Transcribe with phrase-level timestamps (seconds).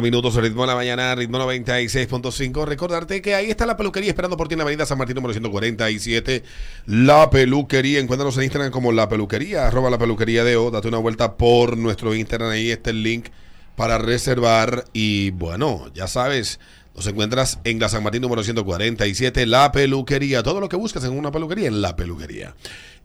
[0.00, 2.64] minutos, ritmo de la mañana, ritmo 96.5.
[2.66, 5.32] Recordarte que ahí está la peluquería esperando por ti en la avenida San Martín número
[5.32, 6.44] 147.
[6.86, 10.70] La peluquería, encuéntranos en Instagram como la peluquería, arroba la peluquería de O.
[10.70, 13.30] Date una vuelta por nuestro Instagram, ahí está el link
[13.74, 14.84] para reservar.
[14.92, 16.60] Y bueno, ya sabes,
[16.94, 20.44] nos encuentras en la San Martín número 147, la peluquería.
[20.44, 22.54] Todo lo que buscas en una peluquería, en la peluquería.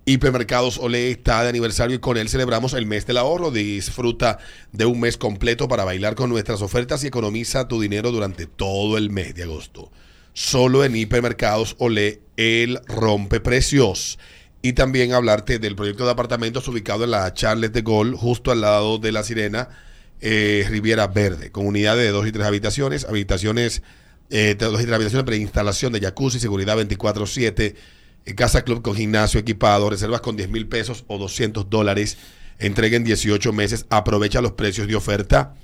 [0.06, 3.52] Hipermercados Ole está de aniversario y con él celebramos el mes del ahorro.
[3.52, 4.38] Disfruta
[4.74, 8.98] de un mes completo para bailar con nuestras ofertas y economiza tu dinero durante todo
[8.98, 9.92] el mes de agosto.
[10.34, 14.20] Solo en Hipermercados Ole, el rompe precios.
[14.62, 18.62] Y también hablarte del proyecto de apartamentos ubicado en la Charles de Gaulle, justo al
[18.62, 19.70] lado de la Sirena,
[20.20, 23.84] eh, Riviera Verde, con unidades de dos y tres habitaciones, habitaciones,
[24.30, 27.76] eh, dos y tres habitaciones, preinstalación de jacuzzi, seguridad 24-7
[28.36, 32.18] Casa Club con gimnasio equipado, reservas con 10 mil pesos o 200 dólares,
[32.60, 35.56] entrega en 18 meses, aprovecha los precios de oferta.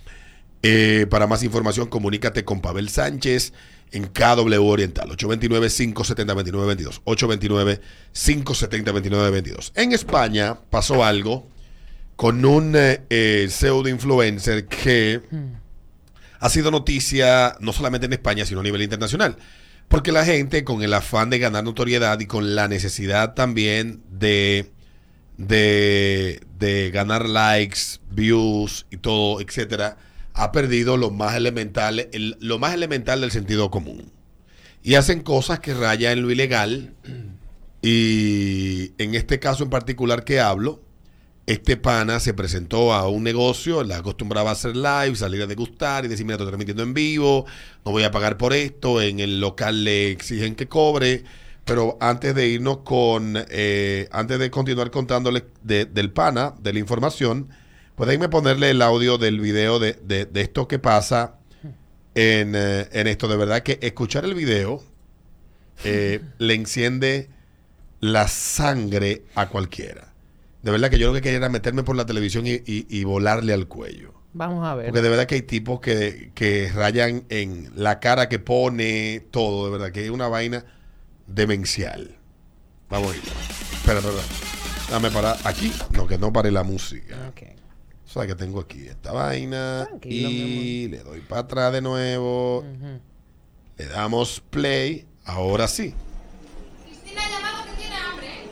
[0.62, 3.54] Eh, para más información, comunícate con Pavel Sánchez
[3.92, 7.02] en KW Oriental, 829-570-2922.
[7.06, 9.72] 829-570-2922.
[9.76, 11.48] En España pasó algo
[12.16, 15.22] con un eh, eh, pseudo influencer que
[16.40, 19.38] ha sido noticia no solamente en España, sino a nivel internacional.
[19.90, 24.72] Porque la gente, con el afán de ganar notoriedad y con la necesidad también de,
[25.38, 29.98] de, de ganar likes, views y todo, etcétera,
[30.34, 34.12] ha perdido lo más elemental, el- lo más elemental del sentido común.
[34.84, 36.94] Y hacen cosas que rayan en lo ilegal.
[37.82, 40.82] Y en este caso en particular que hablo,
[41.52, 46.06] este pana se presentó a un negocio, le acostumbraba a hacer live, salir a degustar
[46.06, 47.46] y decir, mira, estoy transmitiendo en vivo,
[47.84, 51.24] no voy a pagar por esto, en el local le exigen que cobre,
[51.66, 56.80] pero antes de irnos con, eh, antes de continuar contándole de- del pana, de la
[56.80, 57.50] información,
[57.96, 61.36] pueden ponerle el audio del video de, de- de esto que pasa
[62.16, 63.28] en, eh, en esto.
[63.28, 64.84] De verdad que escuchar el video
[65.84, 67.30] eh, le enciende
[68.02, 70.09] la sangre a cualquiera.
[70.62, 73.04] De verdad que yo lo que quería era meterme por la televisión y, y- y
[73.06, 74.14] volarle al cuello.
[74.34, 74.88] Vamos a ver.
[74.88, 79.66] Porque de verdad que hay tipos que, que rayan en la cara que pone, todo,
[79.66, 80.66] de verdad que es una vaina
[81.28, 82.16] demencial.
[82.90, 83.24] Vamos a ir.
[83.74, 84.16] Espera, espera.
[84.92, 85.72] Dame para aquí.
[85.92, 87.16] No, que no pare la música.
[87.30, 87.42] Ok.
[88.06, 89.86] O sea que tengo aquí esta vaina.
[89.88, 92.66] Tranquilo, y le doy para atrás de nuevo.
[93.78, 95.06] Le damos play.
[95.26, 95.94] Ahora sí.
[96.86, 98.28] Cristina llamado que tiene hambre.
[98.28, 98.48] ¿eh?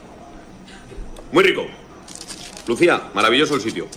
[1.32, 1.64] Muy rico.
[2.68, 3.88] Lucía, maravilloso el sitio.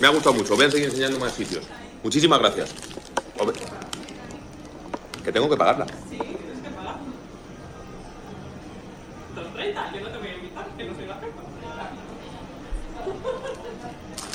[0.00, 0.56] Me ha gustado mucho.
[0.56, 1.64] Voy a seguir enseñando más sitios.
[2.02, 2.74] Muchísimas gracias.
[3.38, 3.56] Hombre,
[5.24, 5.86] Que tengo que pagarla.
[9.34, 11.26] 230, yo no te voy a invitar, que no soy la jefa.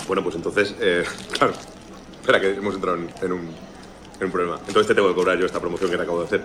[0.08, 1.54] Bueno, pues entonces, eh, claro.
[2.22, 3.40] Espera, que hemos entrado en, en un,
[4.20, 4.58] en un problema.
[4.68, 6.44] Entonces te tengo que cobrar yo esta promoción que te acabo de hacer.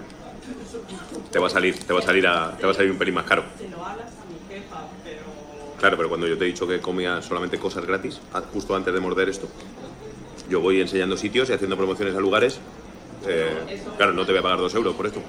[1.31, 3.15] Te va a salir, te va a salir a, te va a salir un pelín
[3.15, 3.45] más caro.
[3.59, 4.77] Se lo hablas a mi jefa.
[5.79, 8.93] Claro, pero cuando yo te he dicho que comía solamente cosas gratis, a- justo antes
[8.93, 9.49] de morder esto,
[10.49, 12.61] yo voy enseñando sitios y haciendo promociones a lugares.
[13.23, 13.67] eh,
[13.97, 15.23] claro, no te voy a pagar dos euros por esto.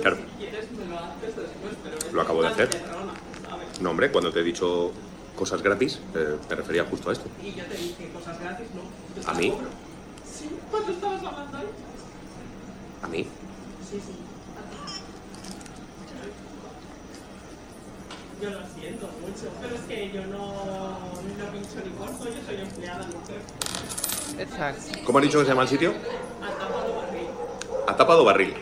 [0.00, 1.96] Claro, lo haces después, pero...
[1.98, 2.70] es Lo acabo de hacer.
[3.80, 4.92] No hombre, cuando te he dicho
[5.34, 7.28] cosas gratis, eh, me refería justo a esto.
[7.42, 8.82] Y yo te dije cosas gratis, ¿no?
[9.30, 9.58] ¿A mí?
[10.24, 11.66] Sí, cuando estabas hablando ahí.
[13.02, 13.24] ¿A mí?
[13.80, 14.33] Sí, sí.
[18.42, 22.60] Yo lo siento mucho, pero es que yo no, no pincho ni corto, yo soy
[22.60, 24.42] empleada, no sé.
[24.42, 24.98] Exacto.
[25.04, 25.94] ¿Cómo has dicho que se llama el sitio?
[26.42, 27.26] Ha tapado barril.
[27.86, 28.54] A tapado barril.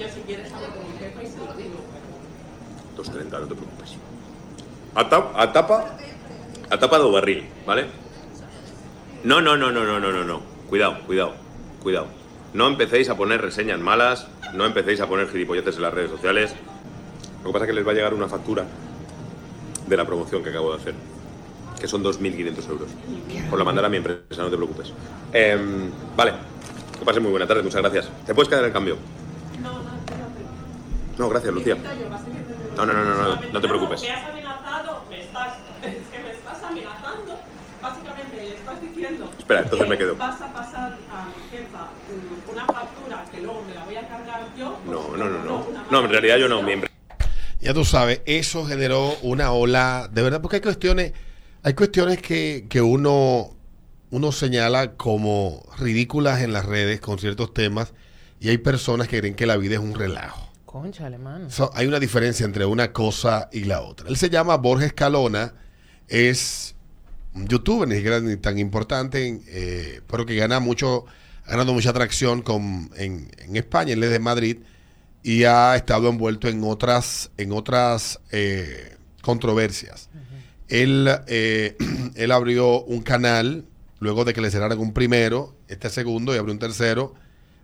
[0.00, 1.76] Yo si quieres hablo con mi jefa y se lo digo.
[2.96, 3.94] 230, no te preocupes.
[4.94, 5.84] A, tap- a tapa.
[6.70, 7.86] A tapado barril, ¿vale?
[9.22, 10.40] No, no, no, no, no, no, no, no.
[10.68, 11.34] Cuidado, cuidado,
[11.82, 12.06] cuidado.
[12.54, 16.54] No empecéis a poner reseñas malas, no empecéis a poner gilipolleces en las redes sociales.
[17.46, 18.64] Lo que pasa es que les va a llegar una factura
[19.86, 20.94] de la promoción que acabo de hacer,
[21.78, 22.88] que son 2.500 euros.
[23.48, 24.92] Por la mandar a mi empresa, no te preocupes.
[25.32, 26.32] Em, vale,
[26.98, 28.10] que pasen muy buena tarde, muchas gracias.
[28.26, 28.96] ¿Te puedes quedar en el cambio?
[29.62, 30.42] No, no, espérate.
[31.18, 31.76] No, gracias, Lucía.
[32.76, 34.02] No, no, no, no, no, no te preocupes.
[34.02, 35.54] Me has amenazado, me estás,
[35.84, 37.38] es que me estás amenazando.
[37.80, 39.30] Básicamente le estás diciendo.
[39.38, 40.16] Espera, entonces me quedo.
[40.16, 41.86] Vas a pasar a mi jefa
[42.52, 44.78] una factura que luego me la voy a cargar yo.
[44.84, 45.66] No, no, no, no.
[45.92, 46.95] No, en realidad yo no, mi empresa.
[47.60, 51.12] Ya tú sabes, eso generó una ola, de verdad, porque hay cuestiones,
[51.62, 53.56] hay cuestiones que, que uno,
[54.10, 57.94] uno señala como ridículas en las redes con ciertos temas
[58.40, 60.52] y hay personas que creen que la vida es un relajo.
[60.66, 61.50] Conchale, mano.
[61.50, 64.08] So, hay una diferencia entre una cosa y la otra.
[64.08, 65.54] Él se llama Borges Calona,
[66.08, 66.74] es
[67.34, 71.06] un youtuber, ni siquiera ni tan importante, eh, pero que gana mucho,
[71.46, 74.58] ha ganado mucha atracción con, en, en España, él es de Madrid,
[75.26, 80.08] y ha estado envuelto en otras, en otras eh, controversias.
[80.68, 81.76] él, eh,
[82.14, 83.64] él abrió un canal,
[83.98, 87.14] luego de que le cerraran un primero, este segundo, y abrió un tercero,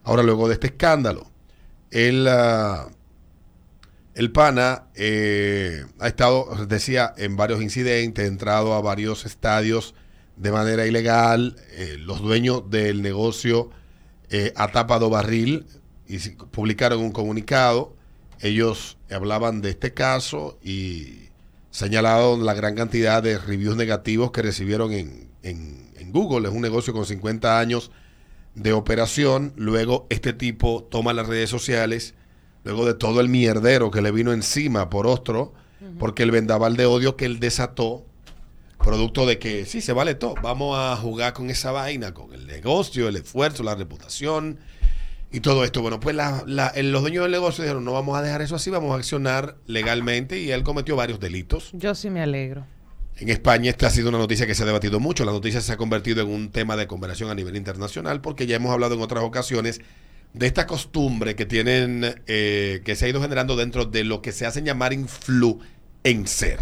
[0.03, 1.31] ahora luego de este escándalo.
[1.93, 2.26] Él...
[2.29, 2.88] ah,
[4.15, 9.94] el pana eh, ha estado, decía, en varios incidentes, ha entrado a varios estadios
[10.37, 11.56] de manera ilegal.
[11.70, 13.70] Eh, los dueños del negocio
[14.31, 15.65] eh, ha tapado barril
[16.09, 16.19] y
[16.51, 17.95] publicaron un comunicado.
[18.41, 21.29] Ellos hablaban de este caso y
[21.71, 26.49] señalaron la gran cantidad de reviews negativos que recibieron en, en- en Google.
[26.49, 27.91] Es un negocio con 50 años
[28.55, 29.53] de operación.
[29.57, 32.15] Luego este tipo toma las redes sociales
[32.65, 35.53] luego de todo el mierdero que le vino encima por otro,
[35.99, 38.05] porque el vendaval de odio que él desató,
[38.79, 42.47] producto de que sí, se vale todo, vamos a jugar con esa vaina, con el
[42.47, 44.59] negocio, el esfuerzo, la reputación
[45.32, 45.81] y todo esto.
[45.82, 48.55] Bueno, pues la- la- el- los dueños del negocio dijeron, no vamos a dejar eso
[48.56, 51.70] así, vamos a accionar legalmente y él cometió varios delitos.
[51.73, 52.67] Yo sí me alegro.
[53.17, 55.25] En España esta ha sido una noticia que se ha debatido mucho.
[55.25, 58.56] La noticia se ha convertido en un tema de conversación a nivel internacional porque ya
[58.56, 59.81] hemos hablado en otras ocasiones
[60.32, 64.32] de esta costumbre que tienen, eh, que se ha ido generando dentro de lo que
[64.32, 66.61] se hacen llamar influencer.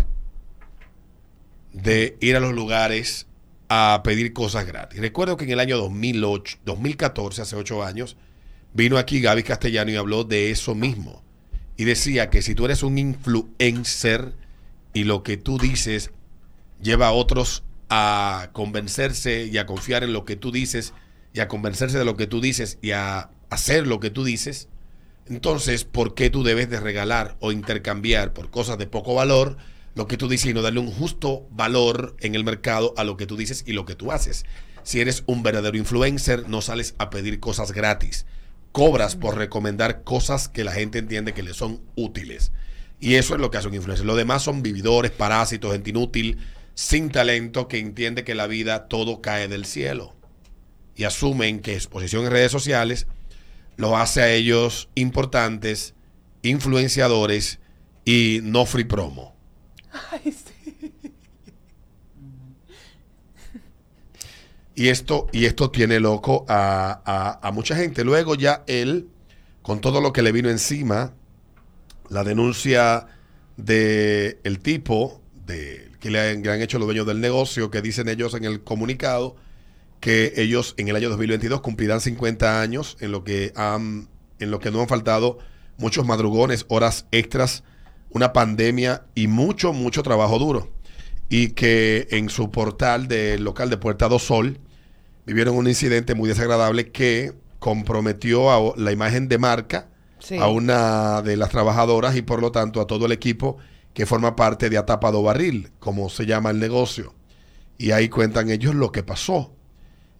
[1.73, 3.27] De ir a los lugares
[3.69, 4.99] a pedir cosas gratis.
[5.01, 8.17] Recuerdo que en el año 2008, 2014, hace ocho años,
[8.75, 11.23] vino aquí Gaby Castellano y habló de eso mismo.
[11.77, 14.35] Y decía que si tú eres un influencer
[14.93, 16.11] y lo que tú dices
[16.83, 20.93] lleva a otros a convencerse y a confiar en lo que tú dices
[21.33, 24.69] y a convencerse de lo que tú dices y a hacer lo que tú dices,
[25.27, 29.57] entonces, ¿por qué tú debes de regalar o intercambiar por cosas de poco valor
[29.95, 33.17] lo que tú dices y no darle un justo valor en el mercado a lo
[33.17, 34.45] que tú dices y lo que tú haces?
[34.83, 38.27] Si eres un verdadero influencer, no sales a pedir cosas gratis.
[38.73, 42.53] Cobras por recomendar cosas que la gente entiende que le son útiles.
[43.01, 44.07] Y eso es lo que hace un influencer.
[44.07, 46.39] Lo demás son vividores, parásitos, gente inútil,
[46.75, 50.15] sin talento, que entiende que la vida todo cae del cielo.
[50.95, 53.07] Y asumen que exposición en redes sociales
[53.77, 55.95] lo hace a ellos importantes,
[56.43, 57.59] influenciadores
[58.05, 59.35] y no free promo.
[64.81, 68.03] Y esto, y esto tiene loco a, a- mucha gente.
[68.03, 69.09] Luego ya él,
[69.61, 71.13] con todo lo que le vino encima,
[72.09, 73.07] la denuncia
[73.59, 77.71] de el tipo de, que le han, que le han hecho los dueños del negocio,
[77.71, 79.37] que dicen ellos en el comunicado,
[80.01, 84.61] que ellos en el año 2022 cumplirán 50 años, en lo que han, en lo
[84.61, 85.41] que no han faltado
[85.77, 87.65] muchos madrugones, horas extras,
[88.09, 90.73] una pandemia y mucho, mucho trabajo duro.
[91.29, 94.59] Y que en su portal del local de Puerta do Sol
[95.33, 99.89] vivieron un incidente muy desagradable que comprometió a la imagen de marca
[100.19, 100.37] Sí.
[100.37, 103.57] a una de las trabajadoras y por lo tanto a todo el equipo
[103.95, 107.15] que forma parte de Atapado Barril, como se llama el negocio.
[107.79, 109.55] Y ahí cuentan ellos lo que pasó.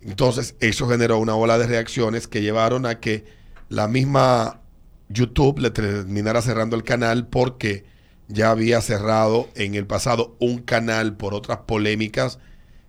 [0.01, 3.25] Entonces, eso generó una ola de reacciones que llevaron a que
[3.69, 4.63] la misma
[5.11, 7.85] YouTube le terminara cerrando el canal porque
[8.29, 12.39] ya había cerrado en el pasado un canal por otras polémicas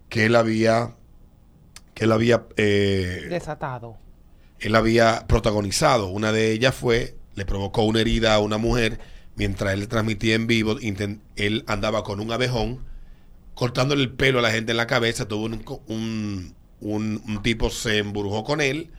[0.07, 0.95] que él había
[2.01, 3.97] que él había eh, Desatado.
[4.59, 6.07] él había protagonizado.
[6.07, 8.99] Una de ellas fue, le provocó una herida a una mujer
[9.35, 10.77] mientras él transmitía en vivo.
[11.35, 12.79] él andaba con un abejón,
[13.53, 15.27] cortándole el pelo a la gente en la cabeza.
[15.27, 18.89] Tuvo un, un, un- un tipo se embrujó con él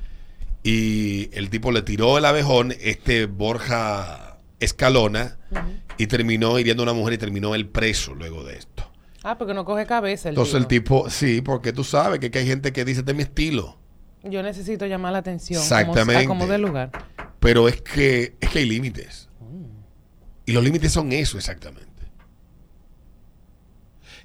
[0.62, 5.38] y el tipo le tiró el abejón, este Borja Escalona,
[5.98, 8.71] y terminó hiriendo a una mujer y terminó él preso luego de esto.
[9.24, 11.08] Ah, porque no coge cabeza el Entonces el tipo.
[11.08, 13.78] sí, porque tú sabes que, que hay gente que dice, este es mi estilo.
[14.24, 15.60] Yo necesito llamar la atención.
[15.60, 16.26] Exactamente.
[16.26, 16.90] Como, como del lugar.
[17.40, 19.28] Pero es que, es que hay límites.
[20.44, 21.90] Y los límites son eso exactamente.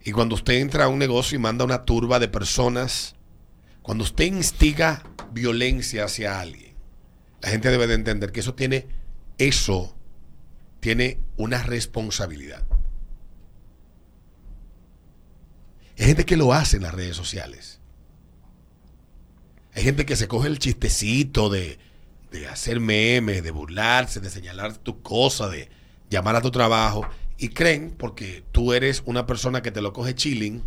[0.04, 3.16] Y cuando usted entra a un negocio y manda una turba de personas,
[3.82, 6.76] cuando usted instiga violencia hacia alguien,
[7.42, 8.88] la gente debe de entender que eso tiene,
[9.38, 9.96] eso
[10.80, 12.64] tiene una responsabilidad.
[15.98, 17.80] Hay gente que lo hace en las redes sociales.
[19.74, 21.80] Hay gente que se coge el chistecito de,
[22.32, 25.70] de hacer memes, de burlarse, de señalar tu cosa, de
[26.10, 30.16] llamar a tu trabajo y creen, porque tú eres una persona que te lo coge
[30.16, 30.64] chilling,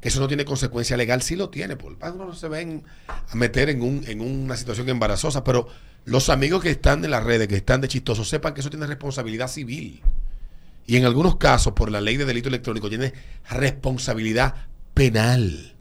[0.00, 1.22] que eso no tiene consecuencia legal.
[1.22, 4.88] Sí lo tiene, por uno no se ven a meter en, un, en una situación
[4.88, 5.68] embarazosa, pero
[6.04, 8.86] los amigos que están en las redes, que están de chistosos, sepan que eso tiene
[8.86, 10.02] responsabilidad civil.
[10.88, 13.12] Y en algunos casos, por la ley de delito electrónico, tiene
[13.50, 14.54] responsabilidad
[14.94, 15.76] penal.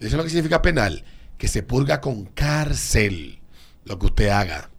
[0.00, 1.04] ¿Eso es lo que significa penal?
[1.38, 3.38] Que se purga con cárcel
[3.84, 4.70] lo que usted haga.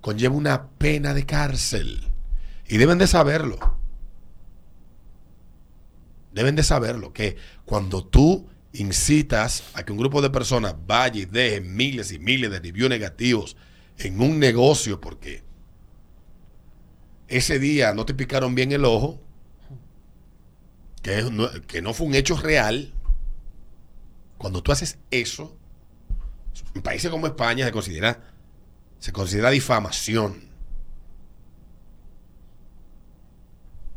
[0.00, 2.12] Conlleva una pena de cárcel.
[2.68, 3.76] Y deben de saberlo.
[6.32, 7.12] Deben de saberlo.
[7.12, 12.20] Que cuando tú incitas a que un grupo de personas vaya y deje miles y
[12.20, 13.56] miles de reviews negativos
[13.98, 15.42] en un negocio porque
[17.36, 19.20] ese día no te picaron bien el ojo,
[21.02, 22.92] que, es- no, que no fue un hecho real,
[24.38, 25.56] cuando tú haces eso,
[26.74, 28.20] en países como España se considera,
[28.98, 30.52] se considera difamación.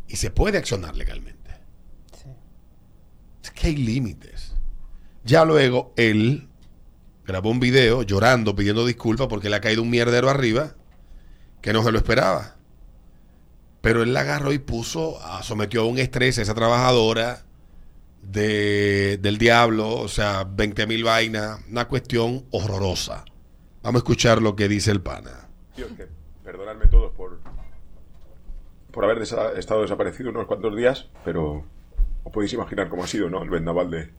[0.08, 1.51] Y se puede accionar legalmente.
[2.13, 2.29] Sí.
[3.44, 4.53] Es que hay límites.
[5.24, 6.48] Ya luego él
[7.25, 10.75] grabó un video llorando, pidiendo disculpas porque le ha caído un mierdero arriba
[11.62, 12.56] que no se lo esperaba.
[13.88, 17.46] Pero él la agarró y puso, sometió a un estrés a esa trabajadora
[18.22, 23.24] de, del diablo, o sea, 20 mil vainas, una cuestión horrorosa.
[23.84, 25.48] Vamos a escuchar lo que dice el pana.
[26.44, 27.39] Perdonadme todos por,
[28.91, 31.63] por haber desa- estado desaparecido unos cuantos días, pero
[32.25, 33.41] os podéis imaginar cómo ha sido, ¿no?
[33.41, 34.10] El vendaval de,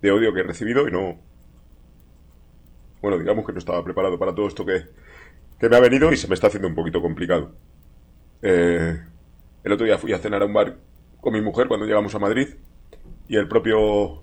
[0.00, 1.18] de odio que he recibido y no...
[3.02, 4.86] Bueno, digamos que no estaba preparado para todo esto que,
[5.60, 7.52] que me ha venido y se me está haciendo un poquito complicado.
[8.48, 8.96] Eh,
[9.64, 10.76] el otro día fui a cenar a un bar
[11.20, 12.46] con mi mujer cuando llegamos a Madrid
[13.26, 14.22] y el propio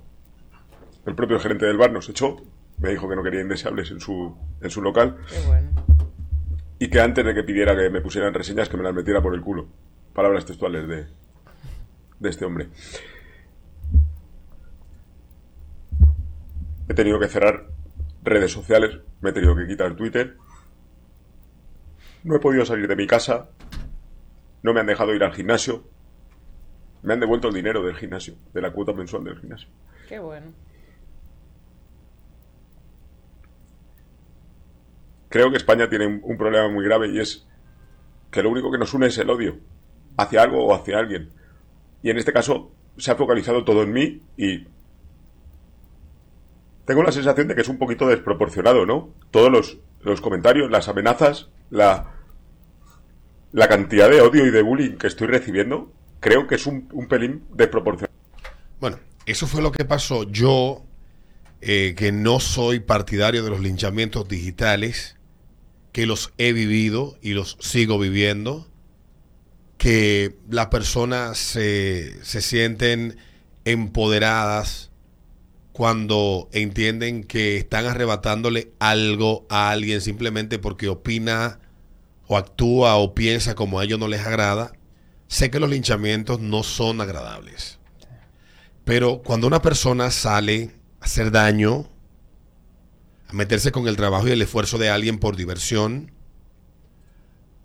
[1.05, 2.37] el propio gerente del bar nos echó,
[2.77, 5.71] me dijo que no quería indeseables en su, en su local Qué bueno.
[6.79, 9.35] y que antes de que pidiera que me pusieran reseñas, que me las metiera por
[9.35, 9.67] el culo.
[10.13, 11.05] Palabras textuales de,
[12.19, 12.69] de este hombre.
[16.87, 17.65] He tenido que cerrar
[18.23, 20.37] redes sociales, me he tenido que quitar Twitter.
[22.23, 23.49] No he podido salir de mi casa.
[24.63, 25.83] No me han dejado ir al gimnasio.
[27.03, 29.67] Me han devuelto el dinero del gimnasio, de la cuota mensual del gimnasio.
[30.07, 30.53] Qué bueno.
[35.29, 37.45] Creo que España tiene un, un problema muy grave y es
[38.31, 39.59] que lo único que nos une es el odio
[40.17, 41.29] hacia algo o hacia alguien.
[42.01, 44.67] Y en este caso se ha focalizado todo en mí y
[46.85, 49.13] tengo la sensación de que es un poquito desproporcionado, ¿no?
[49.31, 52.13] Todos los, los comentarios, las amenazas, la,
[53.53, 57.07] la cantidad de odio y de bullying que estoy recibiendo, creo que es un, un
[57.07, 58.13] pelín desproporcionado.
[58.81, 60.23] Bueno, eso fue lo que pasó.
[60.23, 60.83] Yo,
[61.61, 65.17] eh, que no soy partidario de los linchamientos digitales,
[65.91, 68.67] que los he vivido y los sigo viviendo,
[69.77, 73.17] que las personas se, se sienten
[73.65, 74.91] empoderadas
[75.73, 81.59] cuando entienden que están arrebatándole algo a alguien simplemente porque opina
[82.33, 84.73] o actúa o piensa como a ellos no les agrada.
[85.27, 87.79] Sé que los linchamientos no son agradables.
[88.83, 91.87] Pero cuando una persona sale a hacer daño,
[93.27, 96.11] a meterse con el trabajo y el esfuerzo de alguien por diversión,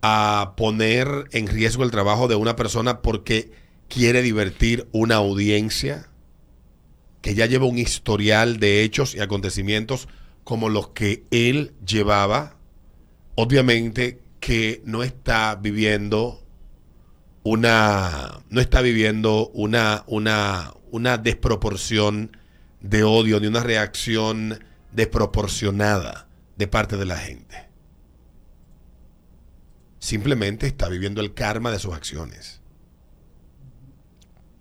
[0.02, 3.50] a poner en riesgo el trabajo de una persona porque
[3.88, 6.10] quiere divertir una audiencia
[7.22, 10.08] que ya lleva un historial de hechos y acontecimientos
[10.44, 12.56] como los que él llevaba,
[13.34, 16.44] obviamente que no está viviendo
[17.42, 22.36] una no está viviendo una una una desproporción
[22.80, 27.68] de odio ni una reacción desproporcionada de parte de la gente.
[29.98, 32.60] Simplemente está viviendo el karma de sus acciones.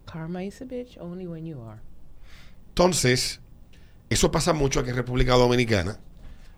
[0.05, 1.79] Karma is a bitch only when you are.
[2.69, 3.39] Entonces,
[4.09, 5.99] eso pasa mucho aquí en República Dominicana.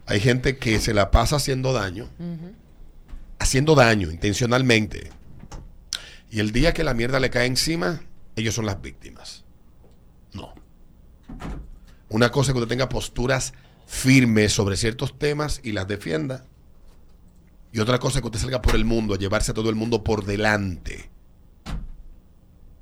[0.06, 2.10] Hay gente que se la pasa haciendo daño,
[3.40, 5.10] haciendo daño intencionalmente.
[6.30, 8.02] Y el día que la mierda le cae encima,
[8.36, 9.46] ellos son las víctimas.
[10.34, 10.54] No.
[12.10, 13.54] Una cosa es que usted tenga posturas
[13.88, 16.46] firmes sobre ciertos temas y las defienda.
[17.72, 19.76] Y otra cosa es que usted salga por el mundo a llevarse a todo el
[19.76, 21.10] mundo por delante.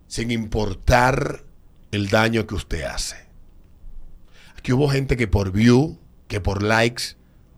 [0.08, 1.44] Sin importar
[1.92, 3.18] el daño que usted hace.
[4.58, 5.98] Aquí hubo gente que por view,
[6.28, 7.16] que por likes,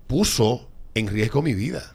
[0.08, 1.94] puso en riesgo mi vida.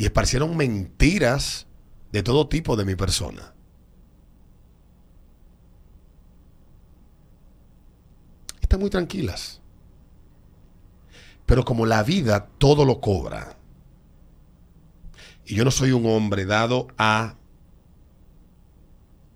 [0.00, 1.66] Y esparcieron mentiras
[2.10, 3.52] de todo tipo de mi persona.
[8.62, 9.60] Están muy tranquilas.
[11.44, 13.58] Pero como la vida todo lo cobra,
[15.44, 17.36] y yo no soy un hombre dado a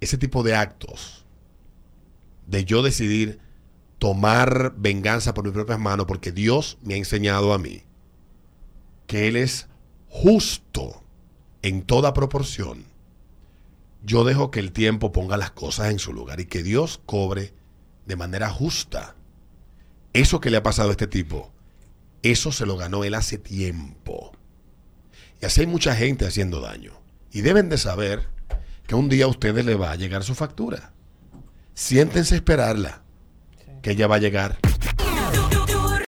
[0.00, 1.26] ese tipo de actos,
[2.46, 3.38] de yo decidir
[3.98, 7.82] tomar venganza por mis propias manos, porque Dios me ha enseñado a mí
[9.06, 9.68] que Él es
[10.14, 11.02] justo
[11.62, 12.84] en toda proporción.
[14.04, 17.52] yo dejo que el tiempo ponga las cosas en su lugar y que Dios cobre
[18.06, 19.16] de manera justa.
[20.12, 21.52] Eso que le ha pasado a este tipo,
[22.22, 24.32] eso se lo ganó él hace tiempo.
[25.42, 26.92] Y así hay mucha gente haciendo daño.
[27.32, 28.28] Y deben de saber
[28.86, 30.92] que un día a ustedes les va a llegar su factura.
[31.74, 33.02] Siéntense a esperarla,
[33.82, 34.58] que ella va a llegar.